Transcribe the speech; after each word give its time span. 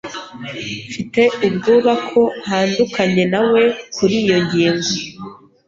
Mfite 0.87 1.21
ubwoba 1.47 1.91
ko 2.09 2.21
ntandukanye 2.41 3.23
nawe 3.33 3.63
kuriyi 3.95 4.35
ngingo. 4.45 4.91